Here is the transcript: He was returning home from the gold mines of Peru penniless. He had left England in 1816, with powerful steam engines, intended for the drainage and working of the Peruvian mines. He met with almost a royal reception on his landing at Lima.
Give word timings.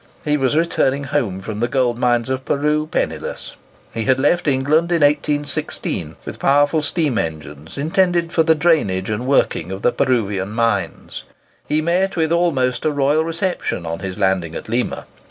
He 0.25 0.35
was 0.35 0.57
returning 0.57 1.03
home 1.03 1.41
from 1.41 1.59
the 1.59 1.67
gold 1.67 1.99
mines 1.99 2.31
of 2.31 2.43
Peru 2.43 2.87
penniless. 2.87 3.55
He 3.93 4.05
had 4.05 4.19
left 4.19 4.47
England 4.47 4.91
in 4.91 5.03
1816, 5.03 6.15
with 6.25 6.39
powerful 6.39 6.81
steam 6.81 7.19
engines, 7.19 7.77
intended 7.77 8.33
for 8.33 8.41
the 8.41 8.55
drainage 8.55 9.11
and 9.11 9.27
working 9.27 9.71
of 9.71 9.83
the 9.83 9.91
Peruvian 9.91 10.53
mines. 10.53 11.25
He 11.67 11.83
met 11.83 12.15
with 12.15 12.31
almost 12.31 12.83
a 12.83 12.89
royal 12.91 13.23
reception 13.23 13.85
on 13.85 13.99
his 13.99 14.17
landing 14.17 14.55
at 14.55 14.67
Lima. 14.67 15.05